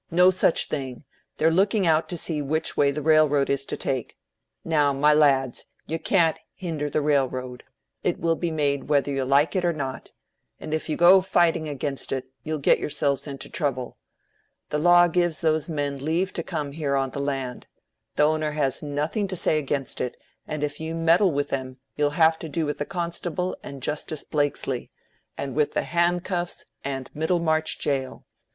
No 0.09 0.31
such 0.31 0.67
thing! 0.67 1.03
They're 1.37 1.51
looking 1.51 1.85
out 1.85 2.09
to 2.09 2.17
see 2.17 2.41
which 2.41 2.75
way 2.75 2.89
the 2.89 3.03
railroad 3.03 3.51
is 3.51 3.67
to 3.67 3.77
take. 3.77 4.17
Now, 4.65 4.93
my 4.93 5.13
lads, 5.13 5.67
you 5.85 5.99
can't 5.99 6.39
hinder 6.55 6.89
the 6.89 7.01
railroad: 7.01 7.63
it 8.03 8.19
will 8.19 8.33
be 8.35 8.49
made 8.49 8.89
whether 8.89 9.11
you 9.11 9.23
like 9.25 9.55
it 9.55 9.63
or 9.63 9.73
not. 9.73 10.09
And 10.59 10.73
if 10.73 10.89
you 10.89 10.97
go 10.97 11.21
fighting 11.21 11.69
against 11.69 12.11
it, 12.11 12.25
you'll 12.41 12.57
get 12.57 12.79
yourselves 12.79 13.27
into 13.27 13.47
trouble. 13.47 13.99
The 14.71 14.79
law 14.79 15.07
gives 15.07 15.41
those 15.41 15.69
men 15.69 16.03
leave 16.03 16.33
to 16.33 16.41
come 16.41 16.71
here 16.71 16.95
on 16.95 17.11
the 17.11 17.21
land. 17.21 17.67
The 18.15 18.23
owner 18.23 18.53
has 18.53 18.81
nothing 18.81 19.27
to 19.27 19.35
say 19.35 19.59
against 19.59 20.01
it, 20.01 20.17
and 20.47 20.63
if 20.63 20.79
you 20.79 20.95
meddle 20.95 21.31
with 21.31 21.49
them 21.49 21.77
you'll 21.95 22.09
have 22.17 22.39
to 22.39 22.49
do 22.49 22.65
with 22.65 22.79
the 22.79 22.85
constable 22.85 23.55
and 23.61 23.83
Justice 23.83 24.23
Blakesley, 24.23 24.89
and 25.37 25.53
with 25.53 25.73
the 25.73 25.83
handcuffs 25.83 26.65
and 26.83 27.11
Middlemarch 27.13 27.77
jail. 27.77 28.25